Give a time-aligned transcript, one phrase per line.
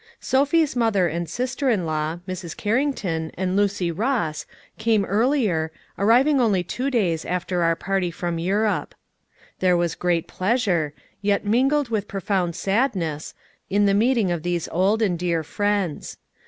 [0.19, 2.57] Sophie's mother and sister in law, Mrs.
[2.57, 4.47] Carrington, and Lucy Ross,
[4.79, 8.95] came earlier, arriving only two days after our party from Europe.
[9.59, 13.35] There was great pleasure, yet mingled with profound sadness,
[13.69, 16.17] in the meeting of these old and dear friends.